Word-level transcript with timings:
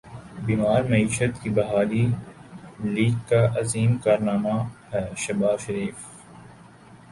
بیمار 0.45 0.83
معیشت 0.83 1.41
کی 1.41 1.49
بحالی 1.49 2.05
لیگ 2.85 3.15
کا 3.29 3.43
عظیم 3.59 3.95
کارنامہ 3.97 4.57
ہے 4.93 5.05
شہباز 5.17 5.59
شریف 5.59 6.05